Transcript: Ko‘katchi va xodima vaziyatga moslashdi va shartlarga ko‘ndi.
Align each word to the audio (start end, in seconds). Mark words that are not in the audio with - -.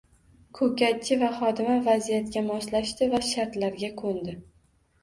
Ko‘katchi 0.59 1.17
va 1.25 1.29
xodima 1.35 1.75
vaziyatga 1.89 2.45
moslashdi 2.49 3.13
va 3.15 3.25
shartlarga 3.31 3.97
ko‘ndi. 4.03 4.37